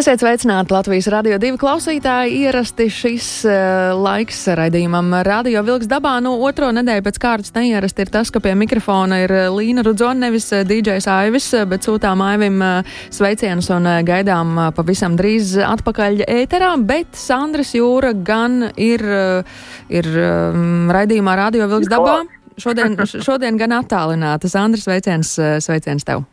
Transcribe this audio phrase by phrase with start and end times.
[0.00, 2.38] Esiet sveicināti Latvijas radio divi klausītāji.
[2.46, 6.14] Ierasti šis uh, laiks raidījumam Radio Vilks dabā.
[6.24, 10.30] Nu, otro nedēļu pēc kārtas neierasti ir tas, ka pie mikrofona ir eh, Līna Rudzona,
[10.30, 15.58] nevis uh, DJs Aivis, bet sūtām Aivim uh, sveicienus un uh, gaidām uh, pavisam drīz
[15.68, 16.72] atpakaļ ēterā.
[16.88, 19.62] Bet Sandras Jūra gan ir, uh,
[19.92, 22.22] ir um, raidījumā Radio Vilks dabā.
[22.56, 24.48] Šodien, šodien gan attālināta.
[24.48, 26.24] Sandras sveiciens, sveiciens tev!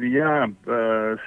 [0.00, 0.46] Jā,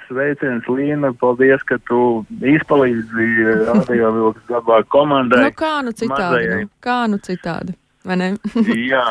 [0.08, 3.28] sveiciens Līna, paldies, ka tu izpalīdzi
[3.68, 5.44] radio vilks dabā komandai.
[5.46, 8.32] Nu kā nu citādi, nu, kā nu citādi, vai ne?
[8.90, 9.04] Jā,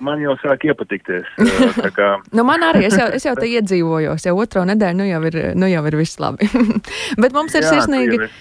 [0.00, 1.28] man jau sāk iepatikties.
[1.92, 2.08] Kā...
[2.36, 5.38] nu man arī, es jau, es jau te iedzīvojos, jau otro nedēļu, nu jau ir,
[5.60, 6.48] nu jau ir viss labi.
[7.22, 8.32] Bet mums ir Jā, sirsnīgi.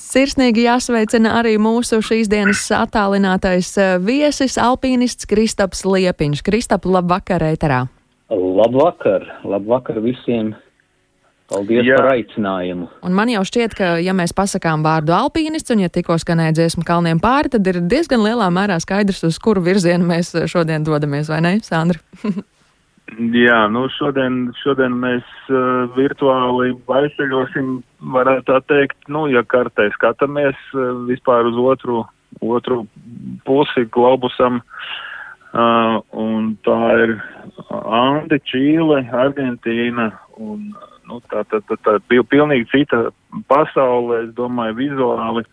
[0.00, 6.42] Sirsnīgi jāsveicina arī mūsu šīs dienas attālinātais viesis, alpīnists Kristaps Liepiņš.
[6.42, 7.84] Kristap, labvakar, ēterā!
[8.34, 10.54] Labvakar, labvakar visiem!
[11.44, 11.98] Paldies Jā.
[12.00, 12.86] par aicinājumu.
[13.04, 16.86] Un man jau šķiet, ka, ja mēs pasakām vārdu alpīnists un ja tikko skanēja dziesmu
[16.88, 21.42] kalniem pāri, tad ir diezgan lielā mērā skaidrs, uz kuru virzienu mēs šodien dodamies, vai
[21.44, 22.00] ne, Sandra?
[23.44, 27.76] Jā, nu šodien, šodien mēs uh, virtuāli aizceļosim,
[28.16, 32.06] varētu tā teikt, nu, ja kartē skatāmies uh, vispār uz otru,
[32.40, 32.86] otru
[33.44, 34.64] pusi globusam.
[34.64, 35.04] Uh,
[35.54, 37.10] Uh, un tā ir
[37.70, 40.72] Andi, Čīle, Argentīna un
[41.08, 43.04] nu, tā, tā, tā, tā bija pilnīgi cita
[43.50, 45.44] pasaule, es domāju, vizuāli.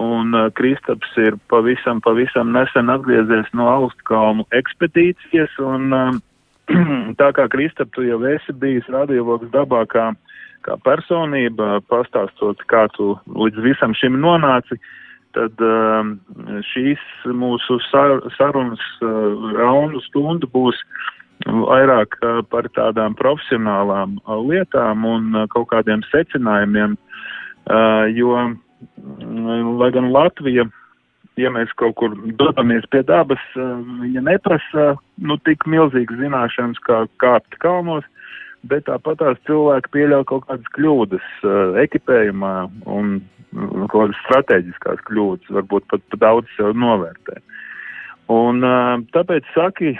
[0.00, 6.14] Un uh, Kristaps ir pavisam, pavisam nesen atgriezies no Austkalnu ekspedīcijas, un uh,
[7.20, 10.06] tā kā Kristap, tu jau esi bijis radiovoks dabā kā,
[10.64, 14.98] kā personība, pastāstot, kā tu līdz visam šim nonāci, uh,
[15.36, 16.16] tad um,
[16.72, 17.02] šīs
[17.36, 20.78] mūsu sarunas uh, raundu stundu būs
[21.46, 22.18] vairāk
[22.50, 26.96] par tādām profesionālām lietām un kaut kādiem secinājumiem,
[28.16, 28.36] jo,
[29.80, 30.66] lai gan Latvija,
[31.40, 37.58] ja mēs kaut kur dodamies pie dabas, viņa neprasa, nu, tik milzīgas zināšanas kā kāpt
[37.64, 38.04] kalnos,
[38.68, 41.30] bet tāpat tās cilvēki pieļauj kaut kādas kļūdas
[41.82, 47.40] ekipējumā un uh, kaut kādas strateģiskās kļūdas, varbūt pat, daudz sev novērtē.
[48.32, 48.64] Un
[49.12, 49.92] tāpēc saki,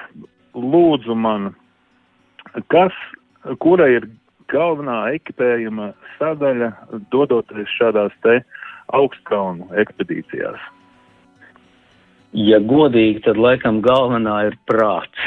[0.54, 1.52] lūdzu man,
[2.72, 2.92] kas,
[3.62, 4.08] kura ir
[4.52, 6.70] galvenā ekipējuma sadaļa
[7.12, 8.40] dodoties šādās te
[8.92, 10.60] augstkalnu ekspedīcijās?
[12.32, 15.26] Ja godīgi, tad laikam galvenā ir prāts.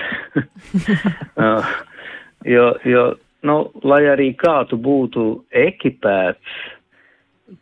[1.38, 1.68] uh,
[2.56, 3.04] jo, jo
[3.46, 6.56] nu, lai arī kā tu būtu ekipēts,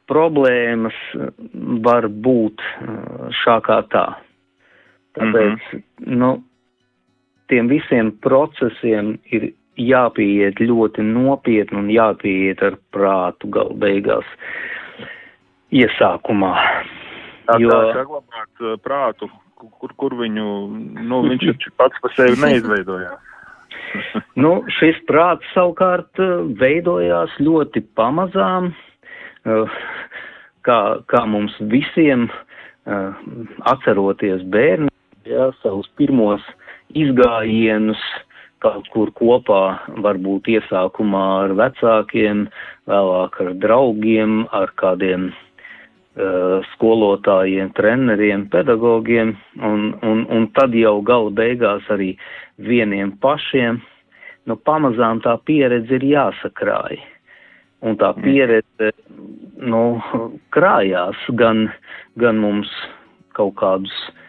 [0.08, 0.96] problēmas
[1.84, 4.08] var būt uh, šā kā tā.
[5.14, 6.16] Tāpēc, mm -hmm.
[6.18, 6.32] nu,
[7.54, 14.26] tiem visiem procesiem ir jāpieiet ļoti nopietni un jāpieiet ar prātu gal beigās
[15.74, 16.54] iesākumā.
[17.50, 17.70] Tā jo...
[17.70, 20.48] kā saglabāt uh, prātu, kur, kur viņu,
[21.02, 23.30] nu, viņš pats par sevi neizveidojās.
[24.44, 28.72] nu, šis prāts savukārt eh, veidojās ļoti pamazām,
[29.46, 29.78] eh,
[30.66, 30.80] kā,
[31.12, 32.30] kā mums visiem
[32.84, 34.90] atceroties bērni,
[35.24, 36.44] jā, savus pirmos
[36.98, 38.02] izgājienus
[38.64, 39.64] kaut kur kopā,
[40.04, 42.46] varbūt iesākumā ar vecākiem,
[42.90, 51.34] vēlāk ar draugiem, ar kādiem uh, skolotājiem, treneriem, pedagogiem, un, un, un tad jau gala
[51.36, 52.14] beigās arī
[52.64, 53.82] vieniem pašiem,
[54.48, 57.02] nu pamazām tā pieredze ir jāsakrāj.
[57.84, 58.94] Un tā pieredze,
[59.60, 60.00] nu,
[60.56, 61.20] krājās.
[61.36, 61.66] Gan,
[62.16, 62.70] gan mums
[63.36, 64.23] kaut kādus mm,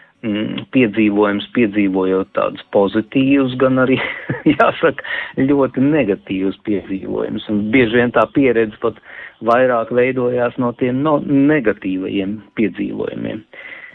[0.75, 3.99] piedzīvojumus, piedzīvojot tādus pozitīvus, gan arī,
[4.55, 5.05] jāsaka,
[5.41, 7.51] ļoti negatīvus piedzīvojumus.
[7.75, 9.01] Bieži vien tā pieredze pat
[9.45, 13.45] vairāk veidojās no tiem no negatīvajiem piedzīvojumiem.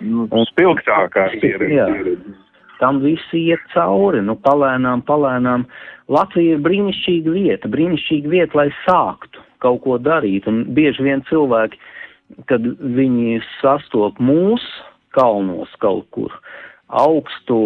[0.05, 1.73] Nu, un spilgtākā pieredze.
[1.75, 1.89] Jā
[2.79, 5.65] tam visi iet cauri, nu palēnām, palēnām.
[6.09, 11.79] Latvija ir brīnišķīga vieta, brīnišķīga vieta, lai sāktu kaut ko darīt, un bieži vien cilvēki,
[12.47, 12.63] kad
[12.95, 14.63] viņi sastop mūs
[15.15, 16.33] kalnos kaut kur,
[16.87, 17.59] augstu,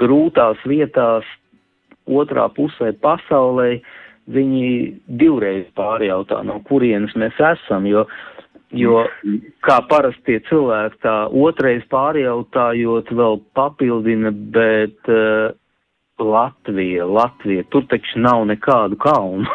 [0.00, 1.26] grūtās vietās,
[2.06, 3.80] otrā pusē pasaulē,
[4.30, 4.70] viņi
[5.20, 8.06] divreiz pārjautā, no kurienes mēs esam, jo
[8.74, 9.04] Jo
[9.62, 15.54] kā parasti tie cilvēki tā otrais pārjautājot vēl papildina, bet uh,
[16.18, 19.46] Latvija, Latvija, tur taču nav nekādu kalnu.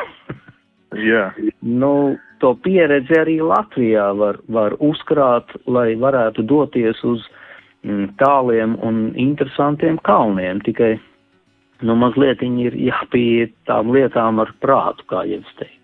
[1.11, 1.29] Jā.
[1.61, 7.23] nu, to pieredzi arī Latvijā var, var uzkrāt, lai varētu doties uz
[7.85, 10.61] mm, tāliem un interesantiem kalniem.
[10.65, 10.95] Tikai,
[11.85, 15.77] nu, mazliet ir jāpieiet tām lietām ar prātu, kā jau es teicu.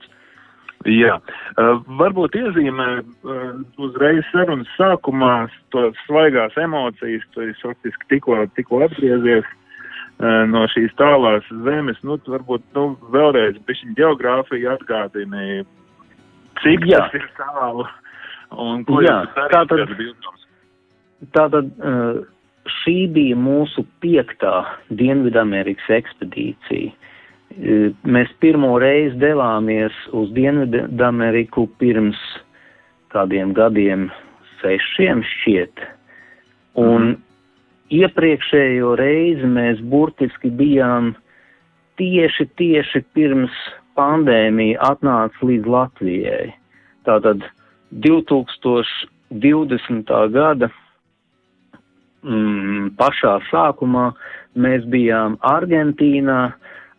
[0.87, 3.47] Jā, uh, varbūt iezīmē uh,
[3.81, 10.93] uzreiz sarunas sākumā to svaigās emocijas, tu esi faktiski tikko, tikko atgriezies uh, no šīs
[11.01, 15.65] tālās zemes, nu, varbūt, nu, vēlreiz bišķiņ geogrāfiju atgādini,
[16.63, 17.03] cik Jā.
[17.05, 17.85] tas ir tālu
[18.55, 20.33] un ko Jā, jūs darīt
[21.33, 22.19] Tātad uh,
[22.81, 24.61] šī bija mūsu piektā
[24.93, 26.93] Dienvidamerikas ekspedīcija.
[28.05, 32.19] Mēs pirmo reizi devāmies uz Dienvidameriku pirms
[33.13, 34.09] kādiem gadiem,
[34.61, 35.85] sešiem šķiet.
[36.77, 37.15] Un mm.
[38.03, 41.15] iepriekšējo reizi mēs burtiski bijām
[41.97, 43.55] tieši, tieši pirms
[43.97, 46.47] pandēmija atnāca līdz Latvijai.
[47.07, 47.39] Tātad
[48.05, 50.09] 2020.
[50.37, 50.67] gada
[52.23, 54.05] mm, pašā sākumā
[54.57, 56.53] mēs bijām Argentīnā, uh,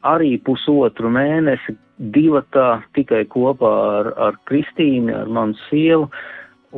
[0.06, 1.74] arī pusotru mēnesi
[2.14, 6.08] divatā tikai kopā ar, ar Kristīnu, ar manu sievu,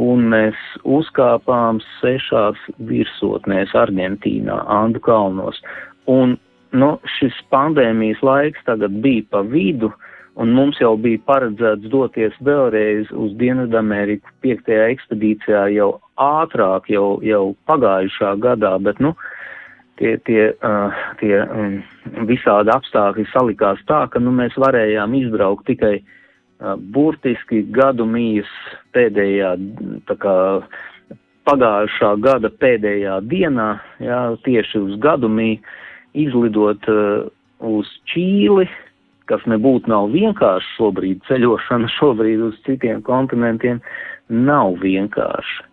[0.01, 0.57] un mēs
[0.87, 5.61] uzkāpām sešās virsotnēs Argentīnā, Andu kalnos.
[6.09, 6.39] Un,
[6.73, 9.93] nu, šis pandēmijas laiks tagad bija pa vidu,
[10.37, 15.91] un mums jau bija paredzēts doties vēlreiz uz Dienvidameriku piektajā ekspedīcijā jau
[16.21, 19.41] ātrāk, jau, jau pagājušā gadā, bet, nu, uh,
[20.01, 21.77] tie, tie, uh, tie um,
[22.29, 28.49] visādi apstākļi salikās tā, ka nu, mēs varējām izbraukt tikai uh, burtiski gadu mīs
[28.97, 29.53] pēdējā,
[30.09, 30.35] tā kā
[31.49, 33.69] pagājušā gada pēdējā dienā,
[34.01, 35.53] jā, tieši uz gadu mī
[36.17, 37.29] izlidot uh,
[37.61, 38.67] uz Čīli,
[39.31, 43.83] kas nebūtu nav vienkārši šobrīd ceļošana šobrīd uz citiem kontinentiem,
[44.29, 45.67] nav vienkārši.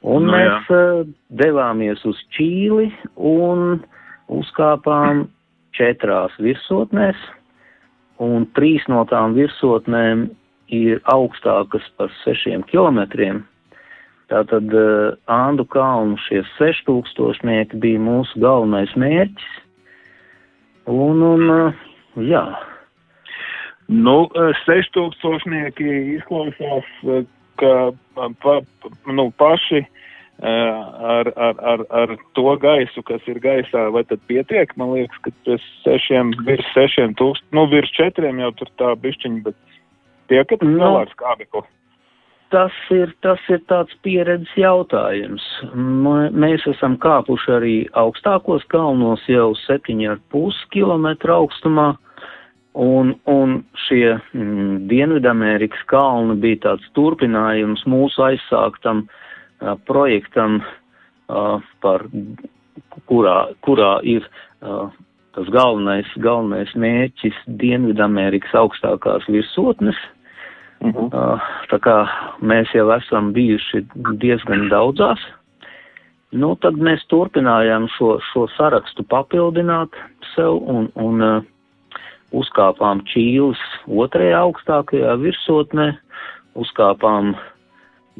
[0.00, 1.02] Un nu, mēs uh,
[1.36, 3.82] devāmies uz Čīli un
[4.32, 5.26] uzkāpām
[5.76, 7.18] četrās virsotnēs,
[8.24, 10.28] un trīs no tām virsotnēm
[10.72, 13.42] ir augstākas par sešiem kilometriem.
[14.30, 19.48] Tātad uh, Andu kalnu šie seštūkstošnieki bija mūsu galvenais mērķis.
[20.90, 21.86] Un, un uh,
[22.24, 22.44] jā.
[23.90, 24.16] Nu,
[24.64, 26.90] seštūkstošnieki izklausās
[27.60, 27.92] ka
[28.42, 28.60] pa,
[29.06, 29.82] nu, paši
[30.40, 34.72] ar, ar, ar, ar to gaisu, kas ir gaisā, vai tad pietiek?
[34.80, 39.42] Man liekas, ka tas sešiem, virs sešiem tūkst, nu, virs četriem jau tur tā bišķiņa,
[39.44, 39.76] bet
[40.32, 40.78] tiekat no.
[40.80, 41.66] vēl ar skābekli?
[42.50, 45.44] Tas ir, tas ir tāds pieredzes jautājums.
[46.34, 51.92] Mēs esam kāpuši arī augstākos kalnos jau 7,5 km augstumā.
[52.72, 53.56] Un, un
[53.88, 60.60] šie mm, Dienvidamerikas kalni bija tāds turpinājums mūsu aizsāktam uh, projektam,
[61.26, 62.06] uh, par
[63.10, 64.22] kurā, kurā ir
[64.62, 64.86] uh,
[65.34, 69.98] tas galvenais, galvenais mērķis Dienvidamerikas augstākās virsotnes.
[70.80, 71.10] Uh -huh.
[71.12, 71.96] uh, tā kā
[72.40, 73.84] mēs jau esam bijuši
[74.16, 75.20] diezgan daudzās,
[76.32, 79.90] nu tad mēs turpinājām šo, šo sarakstu papildināt
[80.34, 81.42] sev un, un uh,
[82.36, 83.60] uzkāpām Čīles
[83.90, 85.88] otrajā augstākajā virsotnē,
[86.60, 87.34] uzkāpām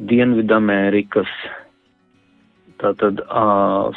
[0.09, 1.31] Dienvidamerikas
[2.81, 3.93] tātad uh,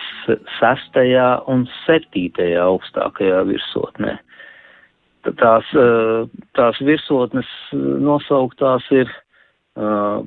[0.58, 4.12] sestajā un septītajā augstākajā virsotnē.
[5.40, 6.28] Tās, uh,
[6.58, 10.20] tās virsotnes nosauktās ir uh,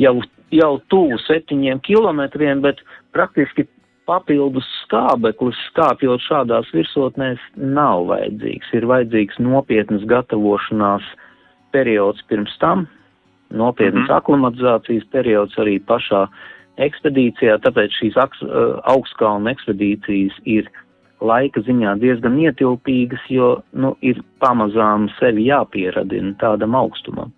[0.00, 0.14] jau
[0.52, 2.80] jau tuvu septiņiem kilometriem, bet
[3.16, 3.66] praktiski
[4.08, 8.72] papildus skābeklis skāpjot šādās virsotnēs nav vajadzīgs.
[8.76, 11.06] Ir vajadzīgs nopietnas gatavošanās
[11.72, 12.86] periods pirms tam,
[13.50, 14.16] nopietnas mm -hmm.
[14.16, 16.26] aklimatizācijas periods arī pašā
[16.76, 18.16] ekspedīcijā, tāpēc šīs
[18.84, 20.70] augstkalnu ekspedīcijas ir
[21.20, 27.32] laika ziņā diezgan ietilpīgas, jo, nu, ir pamazām sevi jāpieradina tādam augstumam.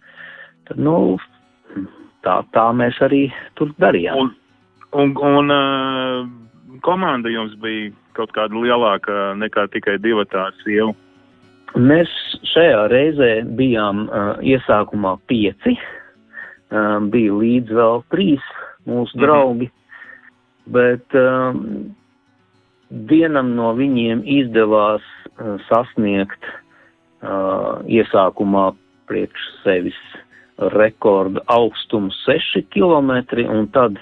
[0.68, 1.18] Tad, nu,
[2.24, 3.26] tā, tā mēs arī
[3.58, 4.18] tur darījām.
[4.20, 4.32] Un,
[4.92, 10.94] un, un uh, komanda jums bija kaut kāda lielāka nekā tikai divi tādi sievu?
[11.74, 12.10] Mēs
[12.52, 18.44] šajā reizē bijām uh, iesākumā pieci, uh, bija līdz vēl trīs
[18.86, 19.24] mūsu -hmm.
[19.24, 19.70] draugi,
[20.70, 21.56] bet uh,
[23.10, 28.70] vienam no viņiem izdevās uh, sasniegt uh, iesākumā
[29.10, 29.98] priekš sevis
[30.58, 33.10] rekordu augstumu 6 km,
[33.50, 33.98] un tad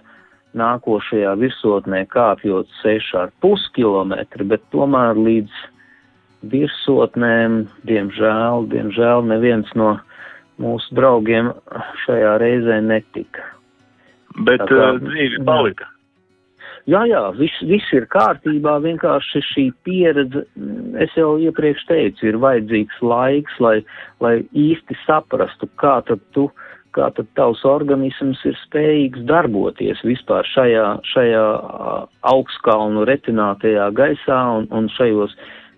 [0.59, 4.15] nākošajā virsotnē kāpjot 6,5 km,
[4.51, 5.63] bet tomēr līdz
[6.53, 9.95] virsotnēm, diemžēl, diemžēl neviens no
[10.61, 11.53] mūsu draugiem
[12.05, 13.47] šajā reizē netika.
[14.45, 15.89] Bet kā, uh, dzīve palika.
[16.91, 20.43] Jā, jā, viss, viss ir kārtībā, vienkārši šī pieredze,
[20.99, 23.77] es jau iepriekš teicu, ir vajadzīgs laiks, lai,
[24.25, 26.49] lai īsti saprastu, kā tad tu,
[26.97, 31.45] kā tad tavs organisms ir spējīgs darboties vispār šajā, šajā
[32.33, 35.37] augstkalnu retinātajā gaisā un, un šajos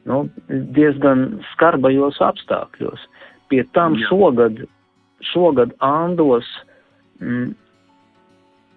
[0.08, 3.04] nu, diezgan skarbajos apstākļos.
[3.52, 4.64] Pie tam šogad,
[5.34, 6.49] šogad Andos
[7.20, 7.52] mm,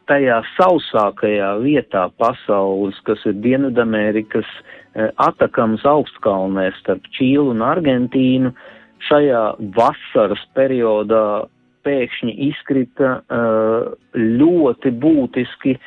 [0.08, 8.54] tajā sausākajā vietā pasaules, kas ir Dienvidamerikas e, Atakams augstkalnē starp Čīlu un Argentīnu,
[9.08, 9.44] šajā
[9.78, 11.48] vasaras periodā
[11.88, 13.42] pēkšņi izkrita e,
[14.18, 15.80] ļoti būtiski e,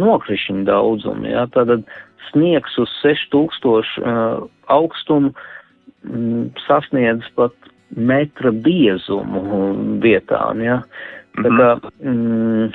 [0.00, 1.32] nokrišņu daudzumi.
[1.34, 1.46] Ja?
[1.54, 1.88] Tātad
[2.30, 5.32] sniegs uz 6000 augstumu
[6.64, 7.56] sasniedz pat
[7.96, 10.62] metra biezumu vietām.
[10.64, 10.78] Ja?
[11.36, 11.68] Tā kā,
[12.02, 12.70] mm,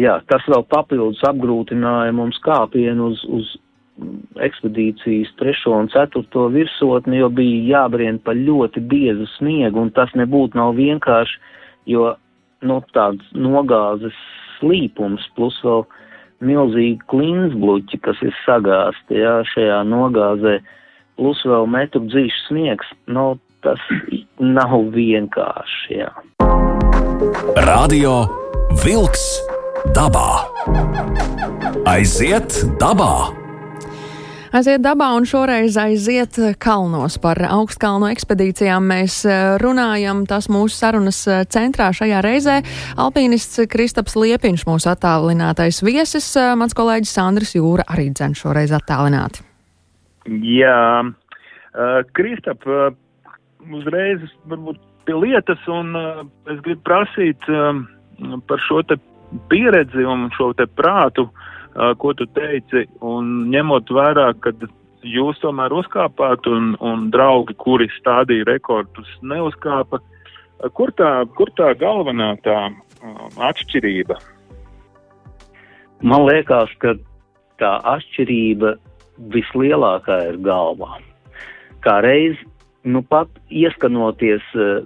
[0.00, 3.54] jā, tas vēl papildus apgrūtināja mums kāpienu uz, uz
[4.44, 10.58] ekspedīcijas trešo un ceturto virsotni, jo bija jābrien pa ļoti biezu sniegu, un tas nebūtu
[10.58, 11.40] nav vienkārši,
[11.92, 12.10] jo,
[12.66, 14.16] nu, tāds nogāzes
[14.58, 15.86] slīpums, plus vēl
[16.44, 20.58] milzīgi klinsbluķi, kas ir sagāsti, jā, šajā nogāzē,
[21.16, 23.32] plus vēl metru dzīves sniegs, nu,
[23.64, 23.80] tas
[24.38, 26.12] nav vienkārši, jā.
[27.64, 28.26] Radio
[28.84, 29.55] Wolks
[29.94, 30.28] dabā.
[31.86, 33.30] Aiziet dabā!
[34.56, 37.18] Aiziet dabā un šoreiz aiziet kalnos.
[37.20, 40.22] Par augstkalnu ekspedīcijām mēs eh, runājam.
[40.28, 42.60] Tas mūsu sarunas eh, centrā šajā reizē
[42.96, 49.44] alpīnists Kristaps Liepiņš, mūsu attālinātais viesis, eh, mans kolēģis Sandrs Jūra arī dzen šoreiz attālināti.
[50.26, 52.88] Jā, uh, Kristap, uh,
[53.76, 57.84] uzreiz varbūt pie lietas, un uh, es gribu prasīt uh,
[58.48, 58.98] par šo te
[59.50, 61.28] pieredzi un šo te prātu,
[62.00, 64.52] ko tu teici, un ņemot vērā, ka
[65.06, 70.00] jūs tomēr uzkāpāt un, un draugi, kuri stādīja rekordus, neuzkāpa.
[70.72, 72.56] Kur tā, kur tā galvenā tā
[73.44, 74.16] atšķirība?
[76.06, 76.96] Man liekas, ka
[77.60, 78.74] tā atšķirība
[79.32, 80.98] vislielākā ir galvā.
[81.84, 82.40] Kā reiz
[82.84, 84.84] nu pat ieskanoties uh,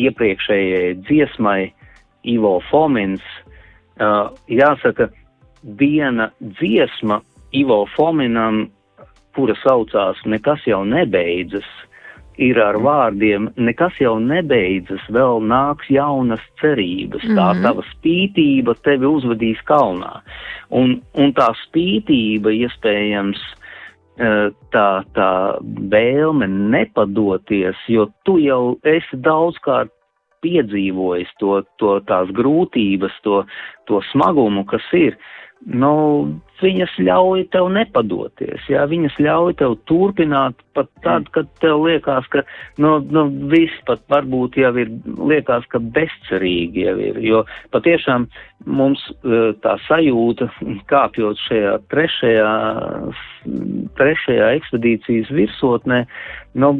[0.00, 1.72] iepriekšējai dziesmai
[2.28, 3.22] Ivo Fomins,
[4.48, 5.08] jāsaka,
[5.78, 7.20] viena dziesma
[7.52, 8.66] Ivo Fominam,
[9.36, 11.68] kura saucās Nekas jau nebeidzas,
[12.40, 17.62] ir ar vārdiem Nekas jau nebeidzas, vēl nāks jaunas cerības, tā -hmm.
[17.62, 20.20] tava spītība tevi uzvedīs kalnā.
[20.70, 23.40] Un, un tā spītība iespējams
[24.72, 25.30] tā, tā
[25.92, 29.92] vēlme nepadoties, jo tu jau esi daudzkārt
[30.42, 33.42] piedzīvojis to, to tās grūtības, to,
[33.90, 35.18] to smagumu, kas ir.
[35.62, 35.92] Nu,
[36.64, 42.44] viņas ļauj tev nepadoties, jā, viņas ļauj tev turpināt pat tad, kad tev liekas, ka,
[42.80, 47.42] nu, nu viss pat varbūt jau ir, liekas, ka bezcerīgi jau ir, jo
[47.74, 48.28] patiešām
[48.66, 50.48] mums e, tā sajūta,
[50.90, 52.52] kāpjot šajā trešajā,
[53.98, 56.04] trešajā ekspedīcijas virsotnē,
[56.62, 56.72] nu,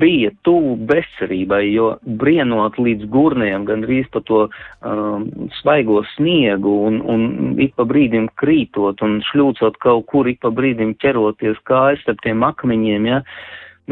[0.00, 5.28] bija tuvu bezcerībai, jo brienot līdz gurniem, gandrīz pa to um,
[5.60, 7.28] svaigo sniegu un, un
[7.60, 12.44] ik pa brīdim krītot un šļūcot kaut kur ik pa brīdim ķeroties kājas ar tiem
[12.46, 13.20] akmeņiem, ja,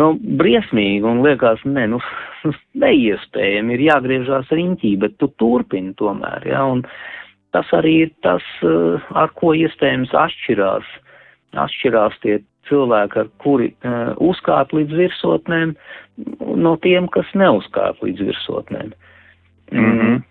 [0.00, 2.00] nu, briesmīgi un liekas, ne, nu,
[2.84, 6.84] neiespējami, ir jāgriežās riņķī, bet tu turpini tomēr, ja, un
[7.56, 10.92] tas arī ir tas, eh, ar ko iespējams atšķirās,
[11.56, 15.76] atšķirās tie cilvēki, ar kuri uh, uzkāp līdz virsotnēm,
[16.58, 18.90] no tiem, kas neuzkāp līdz virsotnēm.
[19.70, 20.24] Mm -hmm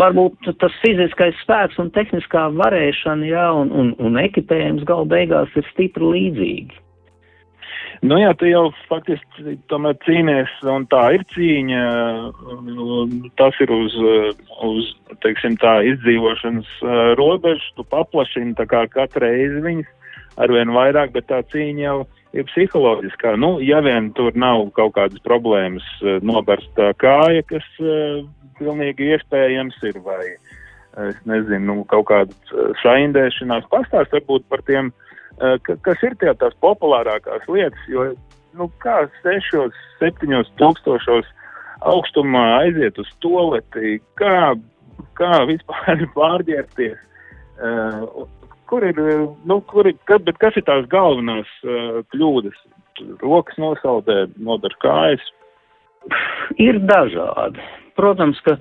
[0.00, 5.66] varbūt tas fiziskais spēks un tehniskā varēšana, jā, un, un, un ekipējums gal beigās ir
[5.72, 6.84] stipri līdzīgi.
[8.06, 11.80] Nu jā, tu jau faktiski tomēr cīnies, un tā ir cīņa,
[13.40, 13.96] tas ir uz,
[14.68, 14.92] uz
[15.24, 16.70] teiksim tā, izdzīvošanas
[17.18, 19.90] robežu, tu paplašini tā kā katru reizi viņas
[20.38, 23.36] arvien vairāk, bet tā cīņa jau ir psiholoģiskā.
[23.40, 25.86] Nu, ja vien tur nav kaut kādas problēmas,
[26.22, 27.66] nobarsta kāja, kas
[28.58, 30.22] pilnīgi iespējams ir, vai
[31.08, 34.92] es nezinu, nu, kaut kāda saindēšanās pastāst varbūt par tiem
[35.38, 38.10] ka, kas ir tie tās populārākās lietas, jo,
[38.58, 41.28] nu, kā sešos, septiņos tūkstošos
[41.88, 44.54] augstumā aiziet uz toleti, kā,
[45.18, 48.26] kā vispār pārģērties, uh,
[48.68, 48.98] kur ir,
[49.48, 52.60] nu, kur ir, kad, bet kas ir tās galvenās uh, kļūdas?
[53.22, 55.22] Rokas nosaldē, nodar kājas.
[56.58, 57.62] Ir dažādi.
[57.98, 58.56] Protams, ka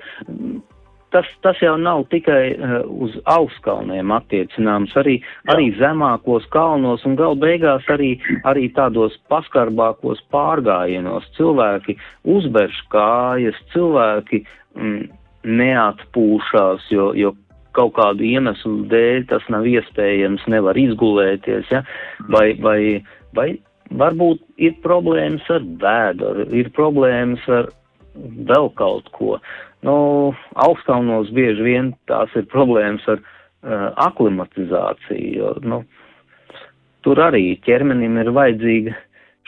[1.14, 5.56] tas, tas jau nav tikai uh, uz augstkalniem attiecināms, arī, Jā.
[5.56, 8.16] arī zemākos kalnos un gal beigās arī,
[8.50, 11.28] arī tādos paskarbākos pārgājienos.
[11.38, 11.98] Cilvēki
[12.38, 14.44] uzberš kājas, cilvēki
[14.78, 15.10] mm,
[15.48, 17.34] neatpūšās, jo, jo
[17.78, 21.84] kaut kādu iemeslu dēļ tas nav iespējams, nevar izgulēties, ja?
[22.34, 22.80] vai, vai,
[23.38, 23.50] vai
[23.92, 27.72] varbūt ir problēmas ar vēdru, ir problēmas ar
[28.50, 29.38] vēl kaut ko.
[29.86, 35.84] Nu, augstākos bieži vien tās ir problēmas ar uh, aklimatizāciju, jo nu,
[37.06, 38.96] tur arī ķermenim ir vajadzīga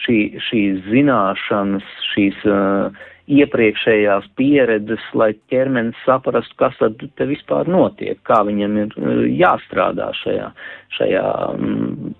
[0.05, 8.17] šī, šīs zināšanas, šīs uh, iepriekšējās pieredzes, lai ķermenis saprastu, kas tad te vispār notiek,
[8.25, 10.50] kā viņam ir uh, jāstrādā šajā,
[10.98, 12.15] šajā, um,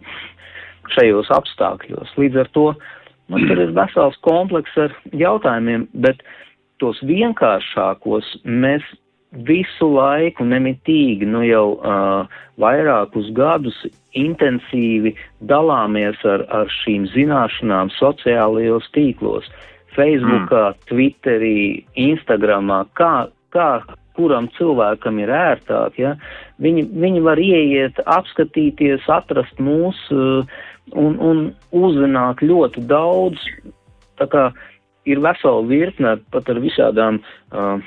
[0.96, 2.14] šajos apstākļos.
[2.22, 2.68] Līdz ar to
[3.30, 6.38] man tur ir vesels kompleks ar jautājumiem, bet uh,
[6.80, 8.86] tos vienkāršākos mēs
[9.46, 13.78] visu laiku nemitīgi, nu jau uh, vairākus gadus
[14.18, 15.14] intensīvi
[15.52, 19.46] dalāmies ar, ar šīm zināšanām sociālajos tīklos,
[19.96, 20.86] Facebookā, mm.
[20.92, 21.60] Twitterī,
[22.10, 23.70] Instagramā, kā, kā
[24.18, 26.16] kuram cilvēkam ir ērtāk, ja,
[26.60, 30.58] viņi, viņi var ieiet, apskatīties, atrast mūs uh,
[30.92, 33.46] un, un uzzināt ļoti daudz,
[34.20, 34.66] tā kā uh,
[35.10, 37.80] ir vesela virkne pat ar visādām uh,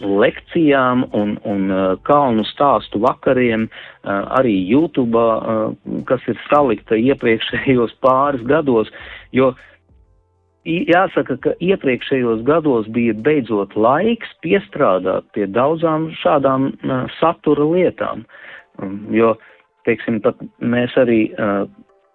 [0.00, 5.72] lekcijām un, un uh, kalnu stāstu vakariem, uh, arī YouTube, uh,
[6.08, 8.92] kas ir salikta iepriekšējos pāris gados,
[9.32, 9.52] jo
[10.66, 18.24] jāsaka, ka iepriekšējos gados bija beidzot laiks piestrādāt pie daudzām šādām uh, satura lietām,
[18.82, 19.34] um, jo,
[19.86, 21.64] teiksim, pat mēs arī uh,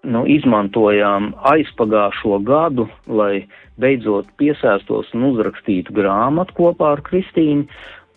[0.04, 3.46] nu, izmantojām aizpagājušo gadu, lai
[3.82, 7.68] beidzot piesēstos un uzrakstītu grāmatu kopā ar Kristīnu,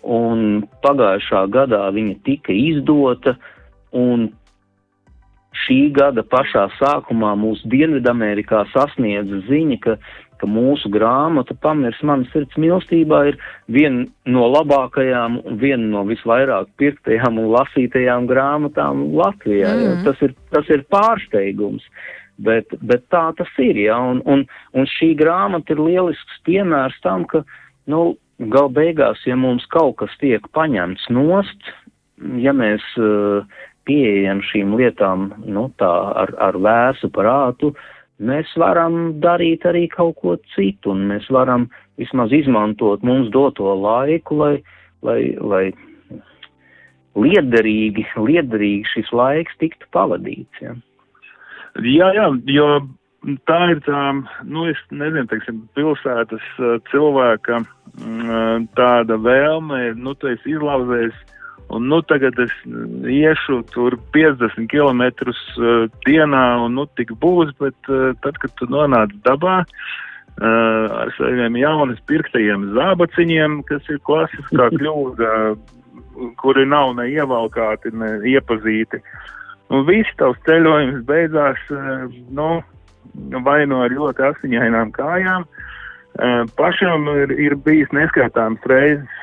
[0.05, 3.39] un pagājušā gadā viņa tika izdota,
[3.95, 4.33] un
[5.65, 9.97] šī gada pašā sākumā mūsu Dienvidamerikā sasniedza ziņa, ka
[10.45, 13.39] ka mūsu grāmata Pamirs manas sirds mīlestībā ir
[13.73, 19.73] viena no labākajām un viena no visvairāk pirktajām un lasītajām grāmatām Latvijā.
[19.73, 19.87] Mm.
[19.87, 19.95] Ja?
[20.05, 21.87] Tas, ir, tas ir pārsteigums.
[22.45, 24.43] Bet, bet tā tas ir, ja, un, un,
[24.75, 27.45] un šī grāmata ir lielisks piemērs tam, ka,
[27.87, 28.17] nu,
[28.51, 31.71] gal beigās, ja mums kaut kas tiek paņemts nost,
[32.43, 33.47] ja mēs uh,
[33.87, 35.93] pieejam šīm lietām, nu, tā
[36.25, 41.69] ar, ar vēsu prātu, uh, mēs varam darīt arī kaut ko citu, un mēs varam
[41.99, 44.55] vismaz izmantot mums doto laiku, lai,
[45.03, 45.65] lai, lai
[47.15, 50.63] liederīgi, liederīgi šis laiks tiktu pavadīts.
[50.63, 50.75] Ja.
[51.83, 52.69] Jā, jā, jo
[53.49, 54.01] tā ir tā,
[54.47, 56.45] nu, es nezinu, teiksim, pilsētas
[56.91, 57.63] cilvēka
[58.79, 61.23] tāda vēlme, nu, tu esi izlauzējis
[61.75, 62.53] Un, nu, tagad es
[63.11, 68.69] iešu tur 50 km uh, dienā, un nu, tik būs, bet uh, tad, kad tu
[68.71, 75.33] nonāc dabā uh, ar saviem jaunas pirktajiem zābaciņiem, kas ir klasiskā kļūda,
[76.39, 79.03] kuri nav ne ievalkāti, ne iepazīti,
[79.75, 82.07] un viss tavs ceļojums beidzās, uh,
[82.39, 82.51] nu,
[83.43, 85.74] vai no ar ļoti asiņainām kājām, uh,
[86.59, 89.21] pašam ir, ir bijis neskaitāms reizes.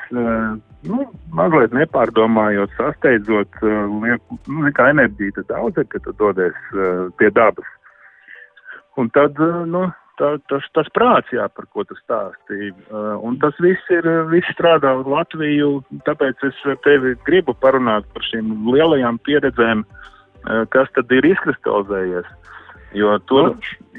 [0.81, 1.03] Nu,
[1.37, 6.57] mazliet nepārdomājot, sasteidzot, uh, liek, nu, kā enerģija tad daudz ir, kad tu dodies
[7.21, 7.67] pie dabas.
[8.97, 9.37] Un tad,
[9.69, 9.83] nu,
[10.19, 12.73] tā, tas, tas prāts, jā, par ko tu stāstīji.
[13.23, 18.51] Un tas viss ir, viss strādā uz Latviju, tāpēc es tevi gribu parunāt par šīm
[18.73, 19.85] lielajām pieredzēm,
[20.73, 22.27] kas tad ir izkristalizējies.
[22.97, 23.53] Jo tur.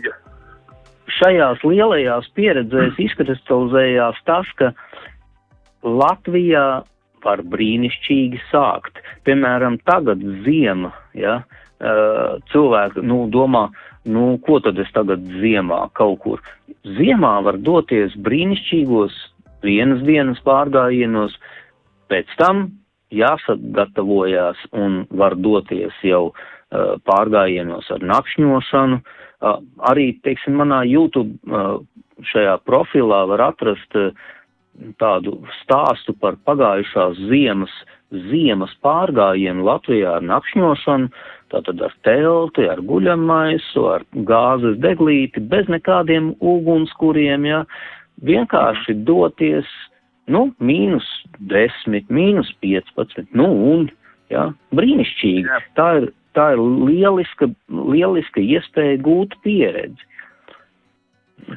[0.05, 0.12] Ja.
[1.18, 4.72] Šajās lielajās pieredzēs izkristalizējās tas, ka
[5.83, 6.83] Latvijā
[7.22, 9.01] var brīnišķīgi sākt.
[9.27, 11.40] Piemēram, tagad ziema, ja,
[12.53, 13.68] cilvēki, nu, domā,
[14.07, 16.42] nu, ko tad es tagad ziemā kaut kur.
[16.98, 19.18] Ziemā var doties brīnišķīgos
[19.62, 21.35] vienas dienas pārgājienos,
[22.11, 22.68] pēc tam
[23.14, 29.03] jāsagatavojās un var doties jau uh, pārgājienos ar nakšņošanu.
[29.03, 29.18] Uh,
[29.90, 31.35] arī, teiksim, manā YouTube
[32.33, 34.12] šajā profilā var atrast uh,
[35.00, 37.72] tādu stāstu par pagājušās ziemas,
[38.31, 41.09] ziemas pārgājienu Latvijā ar nakšņošanu.
[41.52, 47.59] tātad ar telti, ar guļamaisu, ar gāzes deglīti, bez nekādiem ugunskuriem, jā,
[48.24, 49.68] vienkārši doties,
[50.33, 51.05] nu, mīnus
[51.52, 53.85] 10, mīnus 15, nu, un,
[54.33, 55.44] jā, brīnišķīgi.
[55.44, 55.61] Jā.
[55.76, 60.09] Tā ir, tā ir lieliska, lieliska iespēja gūt pieredzi.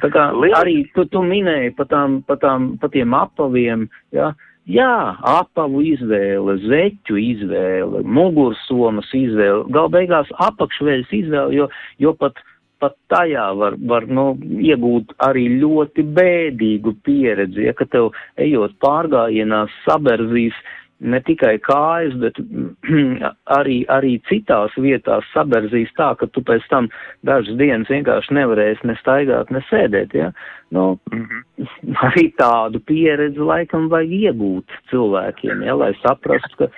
[0.02, 0.26] Tā kā
[0.58, 4.32] arī tu, tu minēji pa, tām, pa, tām, pa tiem apaviem, jā,
[4.66, 4.96] jā,
[5.30, 11.68] apavu izvēle, zeķu izvēle, mugursomas izvēle, gal beigās apakšveļas izvēle, jo,
[12.02, 12.42] jo pat,
[12.82, 18.10] pat tajā var, var nu, iegūt arī ļoti bēdīgu pieredzi, ja, ka tev
[18.42, 20.58] ejot pārgājienās saberzīs
[21.00, 22.38] ne tikai kājas, bet
[23.58, 26.88] arī, arī citās vietās saberzīs tā, ka tu pēc tam
[27.26, 30.32] dažas dienas vienkārši nevarēsi ne staigāt, ne sēdēt, ja?
[30.74, 31.96] Nu, mm -hmm.
[32.08, 36.68] arī tādu pieredzi laikam vajag iegūt cilvēkiem, ja, lai saprastu, ka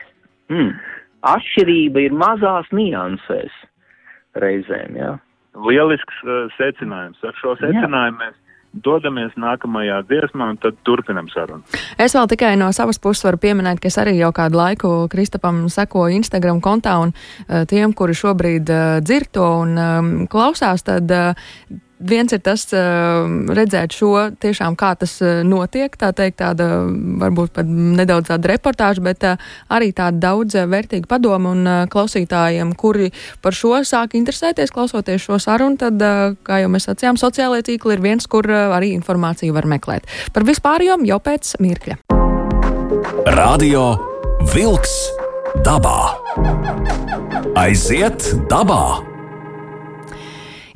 [0.49, 0.75] mm,
[1.23, 3.55] atšķirība ir mazās niansēs
[4.35, 5.19] reizēm, ja.
[5.59, 7.19] Lielisks uh, secinājums.
[7.25, 8.35] Ar šo secinājumu mēs
[8.85, 11.65] dodamies nākamajā dziesmā un tad turpinam sarunu.
[11.99, 15.67] Es vēl tikai no savas puses varu pieminēt, ka es arī jau kādu laiku Kristapam
[15.73, 21.11] sekoju Instagram kontā un uh, tiem, kuri šobrīd uh, dzird to un um, klausās, tad
[21.13, 21.51] uh,
[22.01, 26.69] viens ir tas redzēt šo tiešām, kā tas notiek, tā teikt, tāda
[27.23, 29.27] varbūt pat nedaudz tāda reportāža, bet
[29.73, 33.11] arī tāda daudz vērtīga padoma un klausītājiem, kuri
[33.43, 36.03] par šo sāk interesēties, klausoties šo sarunu, tad,
[36.47, 40.09] kā jau mēs sacījām, sociālajie tīkli ir viens, kur arī informāciju var meklēt.
[40.35, 41.99] Par vispārējiem jau pēc mirkļa.
[43.35, 43.91] Radio
[44.55, 44.95] Vilks
[45.67, 45.99] dabā.
[47.59, 49.08] Aiziet dabā!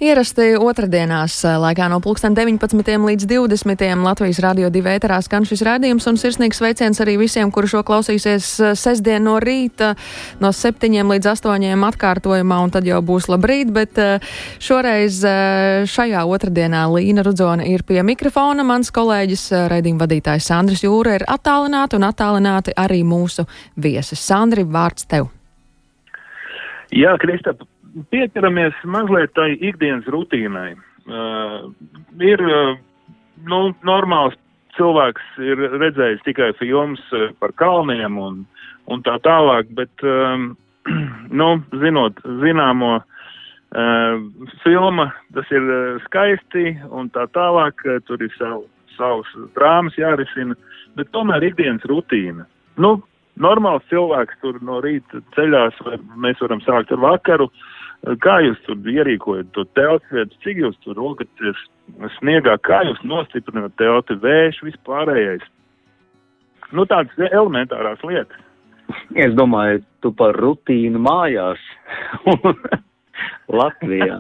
[0.03, 3.05] Ierasti otrdienās, eh, laikā no 19.
[3.07, 4.03] līdz 20.
[4.03, 8.49] Latvijas radio divi ēterā skan šis rādījums un sirsnīgs sveiciens arī visiem, kuri šo klausīsies
[8.61, 9.95] eh, sestdien no rīta
[10.41, 14.19] no 7 līdz 8 atkārtojumā un tad jau būs labrīt, bet eh,
[14.59, 15.23] šoreiz
[15.87, 21.95] šajā otrdienā Līna Rudzona ir pie mikrofona, mans kolēģis raidījuma vadītājs Sandris Jūra ir attālināti
[21.95, 24.19] un attālināti arī mūsu viesis.
[24.19, 25.31] Sandri, vārds tev!
[26.91, 27.62] Jā, Kristap,
[28.11, 30.72] piekaramies mazliet tai ikdienas rutīnai.
[31.02, 31.72] Uh,
[32.22, 32.76] ir uh,
[33.48, 34.37] nu, normāls
[34.76, 38.42] cilvēks, ir redzējis tikai filmas uh, par kalniem un,
[38.92, 40.52] un tā tālāk, bet, um,
[41.40, 41.48] nu,
[41.83, 44.14] zinot zināmo uh,
[44.62, 48.64] filma, tas ir uh, skaisti un tā tālāk, uh, tur ir savu,
[48.96, 50.57] savus drāmas jārisina,
[50.96, 52.46] bet tomēr ikdienas rutīna.
[52.78, 53.00] Nu,
[53.42, 57.68] normāls cilvēks tur no rīta ceļās, vai mēs varam sākt ar vakaru, uh,
[58.03, 59.62] Kā jūs tur ierīkojat to
[60.11, 61.59] vietu, cik jūs tur rokaties
[62.19, 65.45] sniegā, kā jūs nostiprināt telti, vējš, vispārējais?
[66.73, 68.49] Nu, tādas elementārās lietas.
[69.25, 71.61] Es domāju, tu par rutīnu mājās
[73.59, 74.19] Latvijā.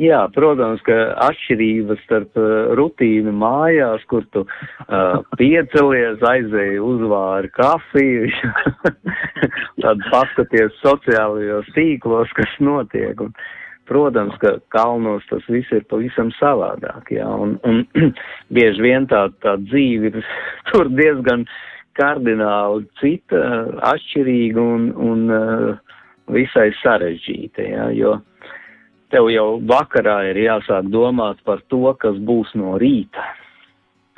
[0.00, 0.96] Jā, protams, ka
[1.28, 8.30] atšķirības starp uh, rutīnu mājās, kur tu uh, piecelies, aizēji uzvāri kafiju,
[9.84, 13.22] tad paskaties sociālajos tīklos, kas notiek.
[13.22, 13.34] Un,
[13.90, 17.82] protams, ka kalnos tas viss ir pavisam savādāk, jā, un, un
[18.56, 20.18] bieži vien tā, tā dzīve ir
[20.70, 21.46] tur diezgan
[21.98, 23.44] kardināli cita,
[23.92, 25.94] atšķirīga un, un uh,
[26.30, 28.18] visai sarežģīta, jā, jo
[29.10, 33.24] tev jau vakarā ir jāsāk domāt par to, kas būs no rīta.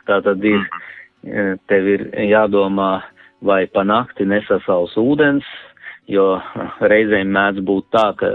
[0.07, 1.29] Tā tad ir, mhm.
[1.29, 3.03] e, tev ir jādomā,
[3.43, 5.47] vai pa nakti nesasals ūdens,
[6.11, 6.37] jo
[6.93, 8.35] reizēm mēdz būt tā, ka,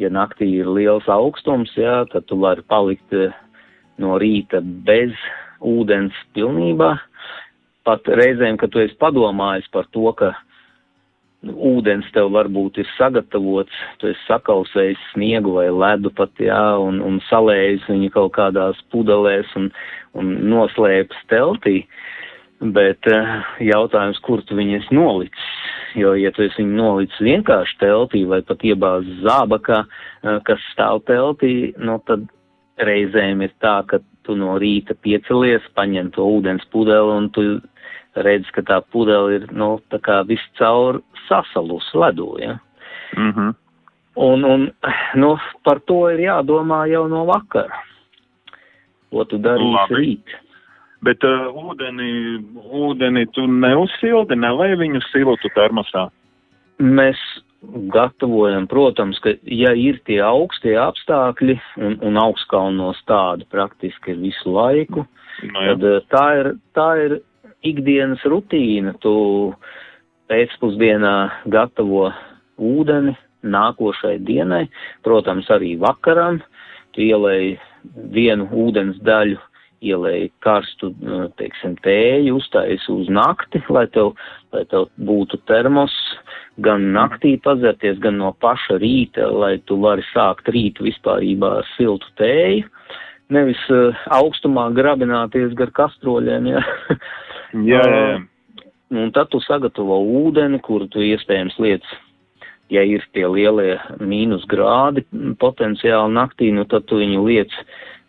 [0.00, 3.30] ja naktī ir liels augstums, jā, tad tu vari palikt e,
[4.02, 5.14] no rīta bez
[5.64, 6.96] ūdens pilnībā.
[7.86, 10.32] Pat reizēm, kad tu esi padomājis par to, ka
[11.52, 17.20] ūdens tev varbūt ir sagatavots, tu esi sakausējis sniegu vai ledu pat, jā, un, un
[17.28, 19.70] salējis viņu kaut kādās pudelēs un,
[20.18, 21.82] un noslēpis teltī.
[22.56, 25.50] Bet uh, jautājums, kur tu viņus nolicis?
[25.96, 31.02] Jo, ja tu esi viņu nolicis vienkārši teltī vai pat iebāz zābakā, uh, kas stāv
[31.08, 32.24] teltī, nu tad
[32.80, 37.44] reizēm ir tā, ka tu no rīta piecelies, paņem to ūdens pudeli un tu
[38.24, 42.58] redz, ka tā pudele ir, nu, tā kā viscaur sasalus ledū, ja.
[43.16, 43.54] Mm -hmm.
[44.16, 44.72] Un, un,
[45.14, 47.82] nu, par to ir jādomā jau no vakara.
[49.12, 49.94] Ko tu darīsi Labi.
[49.94, 50.36] rīt?
[51.04, 56.08] Bet uh, ūdeni, ūdeni tu neuzsildi, nevajag viņu siltu termosā?
[56.80, 57.20] Mēs
[57.92, 65.04] gatavojam, protams, ka ja ir tie augstie apstākļi un, un augstkalnos tādi praktiski visu laiku,
[65.52, 65.74] no, jā.
[65.74, 67.18] tad uh, tā ir, tā ir
[67.64, 68.96] ikdienas rutīna.
[69.00, 69.14] Tu
[70.30, 71.16] pēcpusdienā
[71.52, 72.10] gatavo
[72.56, 73.14] ūdeni,
[73.46, 74.66] nākošai dienai,
[75.06, 76.40] protams, arī vakaram,
[76.94, 77.56] tu ielēji
[78.14, 79.38] vienu ūdens daļu,
[79.86, 80.90] ielēji karstu,
[81.38, 84.14] teiksim, tēju, uztaisi uz nakti, lai tev,
[84.54, 85.94] lai tev būtu termos,
[86.64, 92.08] gan naktī pazerties, gan no paša rīta, lai tu vari sākt rītu vispārībā ar siltu
[92.18, 92.64] tēju,
[93.36, 96.64] nevis uh, augstumā grabināties gar kastroļiem, ja.
[97.64, 98.24] jā, jā, jā.
[98.96, 101.94] Un tad tu sagatavo ūdeni, kuru tu iespējams lietas,
[102.70, 105.02] ja ir tie lielie mīnus grādi
[105.42, 107.56] potenciāli naktī, nu tad tu viņu lietas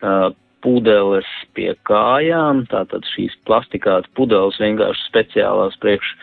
[0.05, 0.29] uh,
[0.65, 6.13] pudeles pie kājām, tātad šīs plastikāta pudeles vienkārši speciālās priekš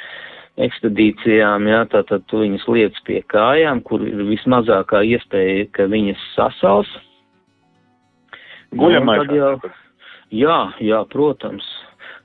[0.64, 6.90] ekspedīcijām, jā, tātad tu viņas lietas pie kājām, kur ir vismazākā iespēja, ka viņas sasals.
[8.74, 9.26] Guļamais.
[10.34, 11.66] Jā, jā, protams.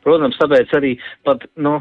[0.06, 0.94] Protams, tāpēc arī
[1.28, 1.80] pat, nu,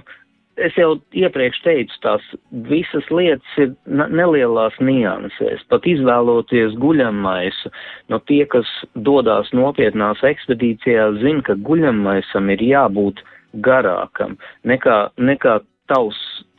[0.59, 2.25] es jau iepriekš teicu, tās
[2.71, 5.65] visas lietas ir nelielās niansēs.
[5.71, 7.73] Pat izvēloties guļamaisu,
[8.13, 13.23] no tie, kas dodās nopietnās ekspedīcijās, zina, ka guļamaisam ir jābūt
[13.65, 14.37] garākam
[14.69, 16.19] nekā, nekā tavs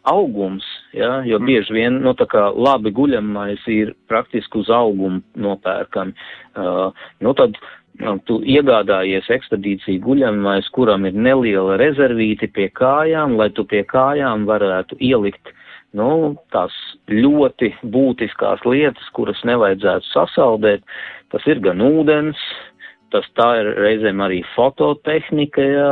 [0.09, 1.45] augums, ja, jo mm.
[1.45, 6.15] bieži vien, nu, tā kā labi guļamais ir praktiski uz augumu nopērkami.
[6.55, 7.88] Uh, nu, tad Nu,
[8.27, 14.97] tu iegādājies ekspedīciju guļamais, kuram ir neliela rezervīte pie kājām, lai tu pie kājām varētu
[15.03, 15.51] ielikt,
[15.97, 16.75] nu, tās
[17.11, 20.85] ļoti būtiskās lietas, kuras nevajadzētu sasaldēt.
[21.33, 22.39] Tas ir gan ūdens,
[23.13, 25.91] tas tā ir reizēm arī fototehnika, ja,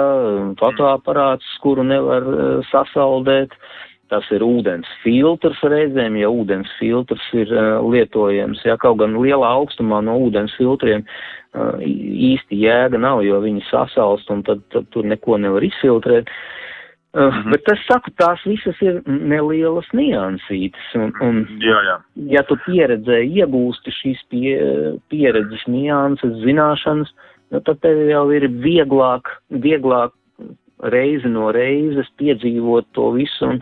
[0.62, 3.56] fotoaparāts, kuru nevar uh, sasaldēt.
[4.12, 9.50] Tas ir ūdens filtrs reizēm, ja ūdens filtrs ir uh, lietojams, ja kaut gan lielā
[9.60, 15.08] augstumā no ūdens filtriem uh, īsti jēga nav, jo viņi sasalst un tad, tad tur
[15.08, 16.32] neko nevar izfiltrēt.
[17.18, 17.52] Uh, -hmm.
[17.52, 21.98] Bet es saku, tās visas ir nelielas niansītes, un, un jā, jā.
[22.36, 24.54] ja tu pieredzē iegūsti šīs pie,
[25.10, 27.12] pieredzes nianses, zināšanas,
[27.52, 30.14] nu, tad tev jau ir vieglāk, vieglāk
[30.80, 33.60] reizi no reizes piedzīvot to visu un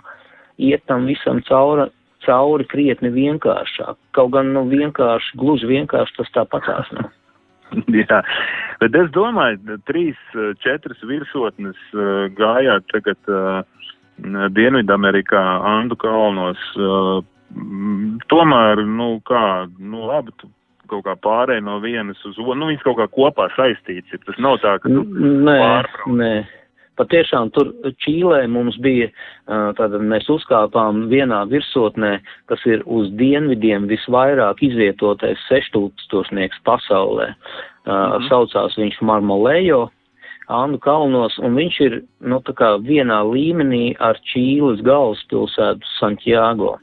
[0.57, 1.89] iet tam visam cauri,
[2.25, 3.97] cauri krietni vienkāršāk.
[4.17, 7.11] Kaut gan, nu, vienkārši, gluži vienkārši tas tāpatās nav.
[7.99, 8.21] Jā,
[8.79, 10.19] bet es domāju, trīs,
[10.63, 11.79] četras virsotnes
[12.37, 13.63] gājāt tagad uh,
[14.55, 15.41] Dienvidamerikā,
[15.75, 16.61] Andu kalnos.
[16.77, 17.23] Uh,
[18.31, 20.49] tomēr, nu kā, nu labi, tu
[20.89, 24.21] kaut kā pārēj no vienas uz otru, nu viņas kaut kā kopā saistīts ir.
[24.27, 26.19] Tas nav tā, ka tu nē, pārbrauc.
[26.19, 26.33] Nē.
[26.95, 29.10] Patiešām tur Čīlē mums bija,
[29.47, 32.13] tātad mēs uzkāpām vienā virsotnē,
[32.47, 37.34] kas ir uz dienvidiem visvairāk izvietotais seštūkstošnieks pasaulē.
[37.86, 38.29] Mhm.
[38.29, 39.89] Saucās viņš Marmolejo,
[40.45, 46.75] Andu kalnos, un viņš ir, nu, tā kā vienā līmenī ar Čīles galvaspilsētu Santiago.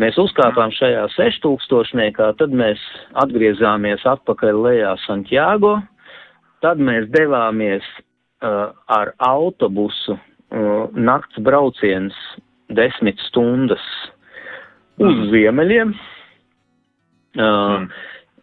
[0.00, 2.80] Mēs uzkāpām šajā seštūkstošniekā, tad mēs
[3.20, 5.74] atgriezāmies atpakaļ lejā Santiago,
[6.64, 7.84] tad mēs devāmies
[8.40, 10.16] ar autobusu
[10.96, 12.16] nakts brauciens
[12.74, 13.82] desmit stundas
[15.00, 15.26] uz mm.
[15.32, 15.92] ziemeļiem.
[17.38, 17.90] Mm.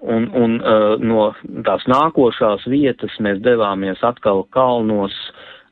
[0.08, 0.58] Un, un
[1.02, 1.24] no
[1.66, 5.16] tās nākošās vietas mēs devāmies atkal kalnos,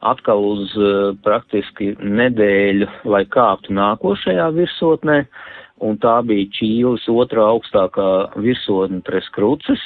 [0.02, 0.74] atkal uz
[1.24, 5.20] praktiski nedēļu, lai kāptu nākošajā virsotnē,
[5.86, 8.10] un tā bija Čīles otrā augstākā
[8.42, 9.86] virsotne Tres Kruces,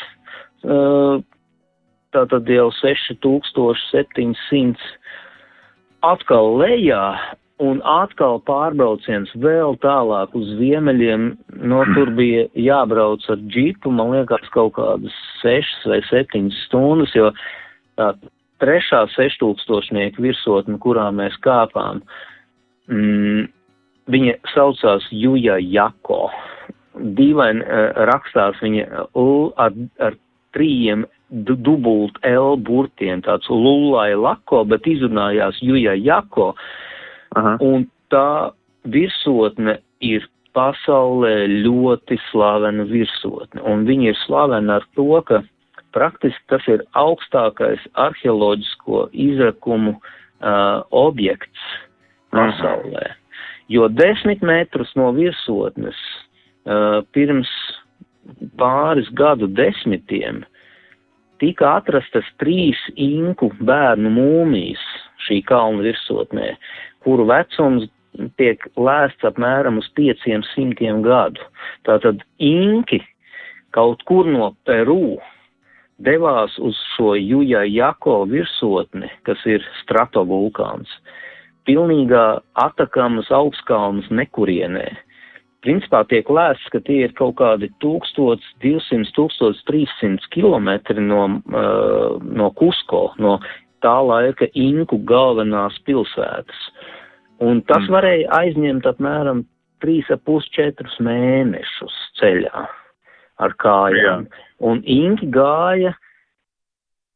[0.63, 1.19] uh,
[2.15, 4.77] tātad jau 6700
[6.05, 7.03] atkal lejā
[7.59, 11.29] un atkal pārbrauciens vēl tālāk uz ziemeļiem,
[11.69, 17.31] no tur bija jābrauc ar džipu, man liekas, kaut kādas 6 vai 7 stundas, jo
[17.99, 18.13] tā
[18.63, 22.01] trešā seštūkstošnieku virsotne, kurā mēs kāpām,
[22.91, 23.47] mm,
[24.11, 26.27] viņa saucās Juja Jako.
[26.99, 30.17] Dīvaini uh, rakstās viņa uh, ar, ar
[30.55, 36.53] trījiem dubult L burtiem, tāds lullai lako, bet izrunājās Juja Jako.
[37.37, 37.57] Aha.
[37.61, 38.51] Un tā
[38.89, 40.25] virsotne ir
[40.57, 43.61] pasaulē ļoti slavena virsotne.
[43.61, 45.43] Un viņa ir slavena ar to, ka
[45.93, 51.69] praktiski tas ir augstākais arheoloģisko izrakumu uh, objekts
[52.33, 53.05] pasaulē.
[53.05, 53.17] Aha.
[53.69, 55.97] Jo desmit metrus no virsotnes
[56.65, 57.49] uh, pirms
[58.57, 60.58] pāris gadu desmitiem uh,
[61.41, 64.83] tika atrastas trīs inku bērnu mūmijas
[65.27, 66.53] šī kalna virsotnē,
[67.05, 67.87] kuru vecums
[68.39, 71.43] tiek lēsts apmēram uz pieciem simtiem gadu.
[71.87, 73.01] Tātad inki
[73.75, 75.19] kaut kur no Peru
[76.03, 80.89] devās uz šo Juja Jako virsotni, kas ir stratovulkāns,
[81.67, 84.87] pilnīgā atakamas augstkalnas nekurienē.
[85.65, 90.69] Principā tiek lēsts, ka tie ir kaut kādi 1200-1300 km
[91.03, 93.31] no, uh, no Kusko, no
[93.83, 96.59] tā laika Inku galvenās pilsētas.
[97.39, 97.93] Un tas mm.
[97.95, 99.45] varēja aizņemt apmēram
[99.83, 102.65] 3,5-4 mēnešus ceļā
[103.39, 104.27] ar kājām.
[104.27, 104.45] Jā.
[104.59, 105.93] Un Inki gāja,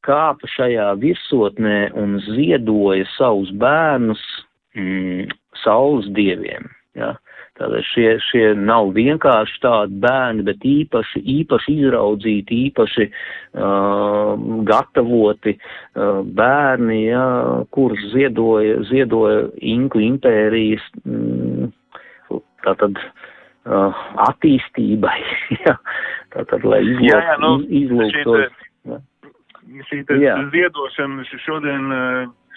[0.03, 4.23] kāpa šajā virsotnē un ziedoja savus bērnus
[4.77, 5.27] mm,
[5.63, 6.71] saules dieviem.
[6.95, 7.17] Ja?
[7.53, 14.31] Tātad šie, šie nav vienkārši tādi bērni, bet īpaši, īpaši izraudzīti, īpaši uh,
[14.65, 17.27] gatavoti uh, bērni, ja,
[17.77, 21.69] kurus ziedoja, ziedoja Inku impērijas, mm,
[22.65, 25.19] tātad uh, attīstībai,
[25.67, 25.77] ja,
[26.33, 28.61] tātad, lai izlūk, jā, jā, nu, izlūktos.
[29.93, 30.01] Šī
[30.57, 31.93] ziedošana šodien,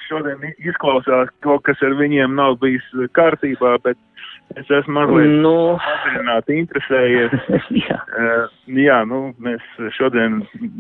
[0.09, 4.01] šodien izklausās kaut kas ar viņiem nav bijis kārtībā, bet
[4.55, 7.35] Es esmu mazliet nu, padziļināti interesējies.
[7.83, 7.99] jā.
[8.15, 8.45] Uh,
[8.79, 9.65] jā, nu, mēs
[9.99, 10.39] šodien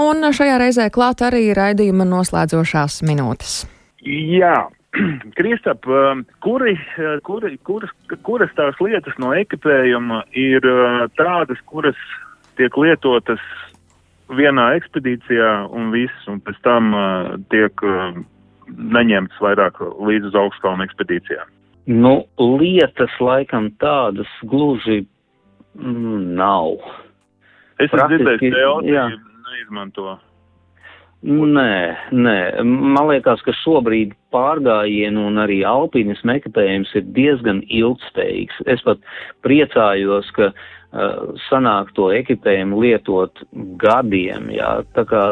[0.02, 3.60] Un šajā reizē klāt arī raidījuma noslēdzošās minūtes.
[4.02, 4.66] Jā,
[5.38, 7.90] Kristap, um, kuri, uh, kuri, kuras,
[8.26, 11.98] kuras tās lietas no ekipējuma ir uh, tādas, kuras
[12.58, 13.42] tiek lietotas
[14.34, 18.14] vienā ekspedīcijā un viss, un pēc tam uh, tiek uh,
[18.70, 21.50] neņemts vairāk līdz uz augstkalnu ekspedīcijām?
[21.90, 25.02] Nu, lietas laikam tādas gluži
[25.76, 26.78] mm, nav.
[27.76, 29.08] Es esmu dzirdējis teoriju
[29.44, 30.14] neizmanto?
[31.24, 32.38] Nē, nē.
[32.68, 38.58] Man liekas, ka šobrīd pārgājienu un arī alpīnismu ekipējums ir diezgan ilgspējīgs.
[38.68, 39.00] Es pat
[39.46, 43.40] priecājos, ka uh, sanāk to ekipējumu lietot
[43.80, 44.82] gadiem, jā.
[44.92, 45.24] Tā kā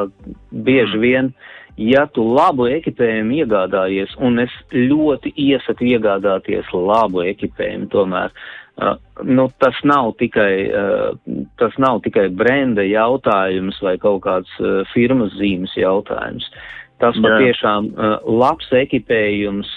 [0.48, 1.04] bieži mm.
[1.04, 1.30] vien,
[1.76, 8.96] ja tu labu ekipējumu iegādājies, un es ļoti iesaku iegādāties labu ekipējumu tomēr, uh, Uh,
[9.28, 15.34] nu, tas, nav tikai, uh, tas nav tikai brenda jautājums vai kaut kāds uh, firmas
[15.36, 16.46] zīmes jautājums.
[17.02, 17.22] Tas Jā.
[17.24, 17.88] patiešām
[18.30, 19.68] labs ekipējums,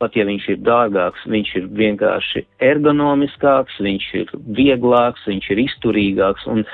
[0.00, 6.48] pat ja viņš ir dārgāks, viņš ir vienkārši ergonomiskāks, viņš ir vieglāks, viņš ir izturīgāks
[6.48, 6.64] un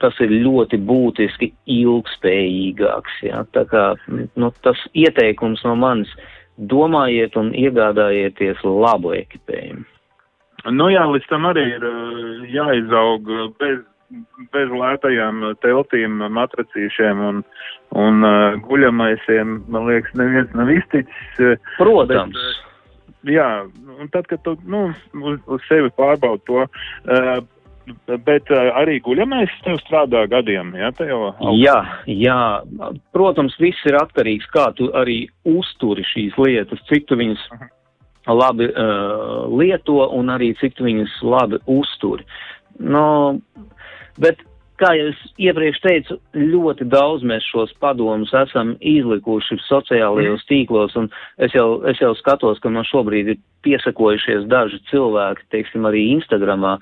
[0.00, 3.20] tas ir ļoti būtiski ilgspējīgāks.
[3.28, 3.44] Ja?
[3.52, 6.10] Tā kā nu, tas ieteikums no manis
[6.56, 9.84] domājiet un iegādājieties labu ekipējumu.
[10.66, 13.28] Nu jā, līdz tam arī ir eh, jāizaug
[13.60, 13.82] bez,
[14.54, 17.42] bez lētajām teltīm, matracīšiem un,
[17.98, 19.60] un uh, guļamaisiem.
[19.70, 21.44] Man liekas, neviens nav izticis.
[21.44, 22.34] Eh, Protams.
[22.34, 23.46] Bet, jā,
[23.98, 24.88] un tad, kad tu nu,
[25.22, 26.66] uz, uz sevi pārbaudi to.
[27.06, 27.38] Uh,
[28.04, 30.90] Bet arī guļamais tev strādā gadiem, ja,
[31.56, 32.40] Jā, jā.
[33.16, 37.70] Protams, viss ir atkarīgs, kā tu arī uzturi šīs lietas, cik tu viņas -huh
[38.34, 42.22] labi uh, lieto un arī cik viņas labi uztur.
[42.78, 43.38] No,
[44.22, 44.40] bet,
[44.78, 50.48] kā jau es iepriekš teicu, ļoti daudz mēs šos padomus esam izlikuši sociālajos mm.
[50.50, 51.08] tīklos, un
[51.42, 56.76] es jau, es jau skatos, ka man šobrīd ir piesakojušies daži cilvēki, teiksim, arī Instagramā.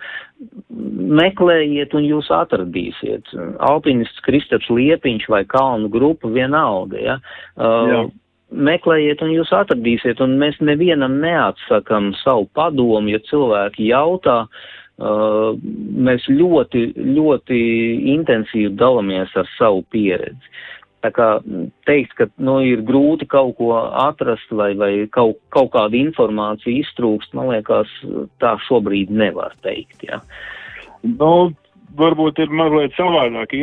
[1.23, 3.33] Meklējiet un jūs atradīsiet.
[3.65, 7.19] Alpinists Kristaps Liepiņš vai Kalnu grupa vienalga, ja.
[7.57, 8.07] Uh, Jā
[8.51, 15.57] meklējiet un jūs atradīsiet, un mēs nevienam neatsakam savu padomu, ja cilvēki jautā, uh,
[16.09, 16.87] mēs ļoti,
[17.19, 17.59] ļoti
[18.15, 20.55] intensīvi dalamies ar savu pieredzi.
[21.05, 21.27] Tā kā
[21.87, 27.37] teikt, ka nu, ir grūti kaut ko atrast vai, vai kaut, kaut kādu informāciju iztrūkst,
[27.37, 27.93] man liekas,
[28.43, 30.03] tā šobrīd nevar teikt.
[30.09, 30.23] Ja.
[31.05, 31.53] Nu,
[31.97, 33.55] varbūt ir mazliet savādāk.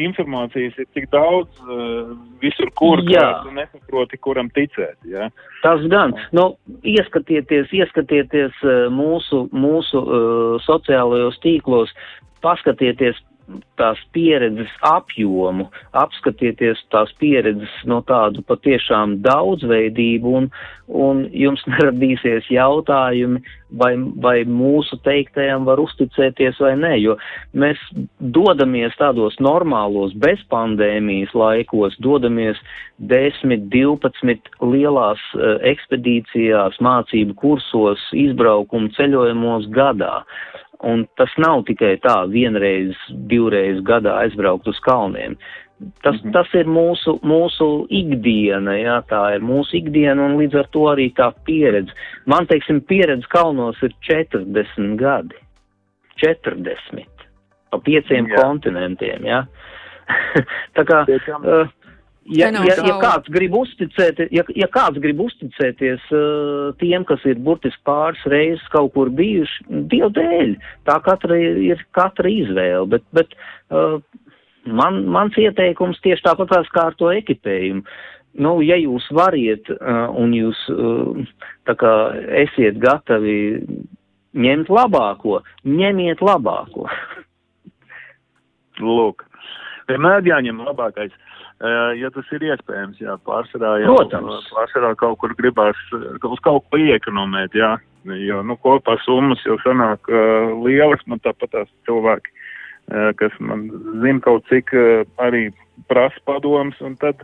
[0.00, 2.12] Informācijas ir tik daudz uh,
[2.42, 4.98] visur, kur tu nesaproti, kuram ticēt.
[5.08, 5.30] Ja?
[5.64, 6.14] Tas gan.
[6.36, 6.52] Nu,
[6.86, 11.94] ieskatieties, ieskatieties uh, mūsu, mūsu uh, sociālajos tīklos,
[12.44, 13.18] paskatieties
[13.80, 20.50] tās pieredzes apjomu, apskatieties tās pieredzes no tādu patiešām daudzveidību un,
[20.88, 23.42] un jums neradīsies jautājumi,
[23.80, 23.92] vai,
[24.22, 27.16] vai mūsu teiktajam var uzticēties vai nē, jo
[27.54, 27.80] mēs
[28.18, 32.58] dodamies tādos normālos bezpandēmijas laikos, dodamies
[33.10, 40.20] 10, 12 lielās uh, ekspedīcijās, mācību kursos, izbraukumu ceļojumos gadā.
[40.82, 42.96] Un tas nav tikai tā vienreiz,
[43.28, 45.36] divreiz gadā aizbraukt uz kalniem.
[46.02, 46.32] Tas, mm -hmm.
[46.32, 51.12] tas ir mūsu, mūsu ikdiena, jā, tā ir mūsu ikdiena un līdz ar to arī
[51.12, 51.92] tā pieredze.
[52.26, 55.36] Man, teiksim, pieredze kalnos ir 40 gadi.
[56.16, 57.06] 40.
[57.70, 58.36] Pa pieciem jā.
[58.36, 59.46] kontinentiem, jā.
[60.76, 61.68] tā kā, uh,
[62.28, 67.40] ja, ja, ja kāds grib uzticēt, ja, ja kāds grib uzticēties uh, tiem, kas ir
[67.40, 70.56] burtiski pāris reizes kaut kur bijuši, Dievu dēļ,
[70.88, 73.32] tā katra ir, ir katra izvēle, bet, bet
[73.72, 74.00] uh,
[74.68, 77.80] Man, mans ieteikums tieši tāpat kā ar to ekipējumu.
[78.44, 81.16] Nu, ja jūs variet uh, un jūs uh,
[81.66, 81.92] tā kā
[82.44, 83.38] esiet gatavi
[84.38, 86.86] ņemt labāko, ņemiet labāko.
[88.84, 89.24] Lūk,
[89.88, 91.10] vienmēr jāņem labākais.
[91.10, 91.29] Uh,
[92.00, 94.48] ja tas ir iespējams, jā, pārsvarā, jā, Protams.
[94.54, 97.74] pārsvarā kaut kur gribās uz kaut ko iekonomēt, jā,
[98.24, 102.32] jo, nu, kopā summas jau sanāk uh, lielas, man tāpat tās cilvēki
[102.90, 103.68] Eh, kas man
[104.02, 105.50] zina kaut cik eh, arī
[105.86, 107.22] prasa padoms, un tad,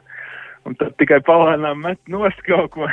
[0.66, 2.88] un tad tikai palēnām met nost kaut ko.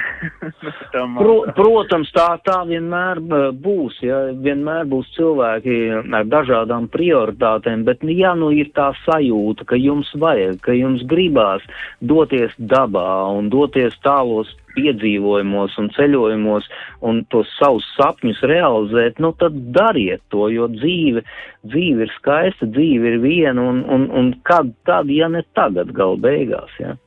[0.93, 3.21] Pro, protams, tā, tā vienmēr
[3.63, 9.79] būs, ja vienmēr būs cilvēki ar dažādām prioritātēm, bet ja nu ir tā sajūta, ka
[9.79, 11.65] jums vajag, ka jums gribās
[12.01, 16.69] doties dabā un doties tālos piedzīvojumos un ceļojumos
[17.05, 21.21] un tos savus sapņus realizēt, nu tad dariet to, jo dzīve,
[21.69, 26.17] dzīve ir skaista, dzīve ir viena un, un, un kad tad, ja ne tagad, gal
[26.21, 26.93] beigās, jā.
[26.93, 27.02] Ja?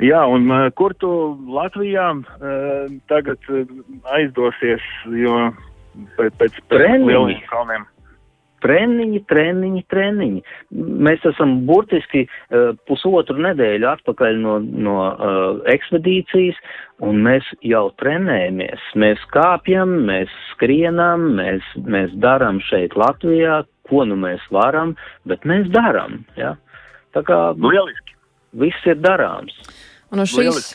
[0.00, 1.10] Jā, un uh, kur tu
[1.52, 3.66] Latvijā uh, tagad uh,
[4.16, 4.84] aizdosies,
[5.20, 5.48] jo
[6.16, 7.88] pēc, pēc, pēc lieliem kalniem?
[8.62, 10.42] Treniņi, treniņi, treniņi.
[11.02, 15.40] Mēs esam burtiski uh, pusotru nedēļu atpakaļ no, no uh,
[15.72, 16.60] ekspedīcijas,
[17.02, 18.86] un mēs jau trenējamies.
[19.02, 24.94] Mēs kāpjam, mēs skrienam, mēs, mēs darām šeit Latvijā, ko nu mēs varam,
[25.26, 26.22] bet mēs darām.
[26.38, 26.54] Ja?
[27.16, 28.11] Tā kā Lieliski.
[28.52, 29.56] Viss ir darāms.
[30.12, 30.72] Un uz šīs...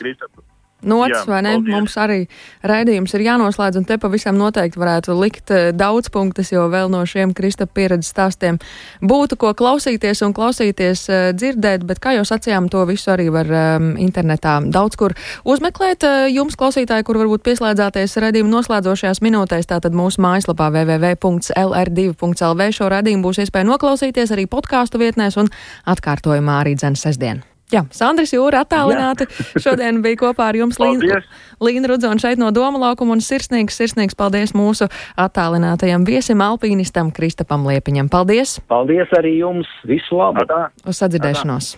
[0.82, 1.56] Nots, vai ne?
[1.56, 1.74] Paldies.
[1.74, 2.18] Mums arī
[2.62, 7.02] raidījums ir jānoslēdz, un te pavisam noteikti varētu likt eh, daudz punktus, jo vēl no
[7.02, 8.60] šiem Kristapa pieredzes stāstiem
[9.02, 13.50] būtu ko klausīties un klausīties, uh, dzirdēt, bet, kā jau sacījām, to visu arī var
[13.50, 16.06] um, internetā daudz kur uzmeklēt.
[16.06, 23.26] Uh, jums, klausītāji, kur varbūt pieslēdzāties raidījuma noslēdzošajās minūtēs, tātad mūsu mājaslapā www.lr2.lv šo raidījumu
[23.26, 25.50] būs iespēja noklausīties arī podkāstu vietnēs un
[25.90, 27.42] atkārtojumā arī dzen sestdien.
[27.72, 29.26] Jā, Sandris Jūra attālināti.
[29.64, 31.20] Šodien bija kopā ar jums Līna,
[31.60, 34.88] Līna Rudzona šeit no Doma laukuma un sirsnīgs, sirsnīgs paldies mūsu
[35.20, 38.08] attālinātajam viesim alpīnistam Kristapam Liepiņam.
[38.12, 38.56] Paldies!
[38.72, 39.68] Paldies arī jums!
[39.88, 40.46] Visu labu!
[40.88, 41.74] Uz sadzirdēšanos!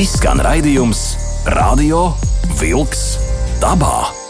[0.00, 1.04] Izskan raidījums
[1.52, 2.08] Radio
[2.56, 3.06] Vilks
[3.60, 4.21] dabā!